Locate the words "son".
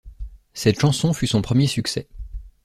1.27-1.43